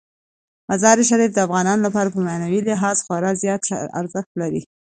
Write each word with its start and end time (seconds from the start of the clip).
مزارشریف 0.69 1.31
د 1.33 1.39
افغانانو 1.45 1.85
لپاره 1.87 2.09
په 2.13 2.19
معنوي 2.27 2.59
لحاظ 2.69 2.97
خورا 3.05 3.31
زیات 3.43 3.61
ارزښت 4.01 4.31
لري. 4.41 4.61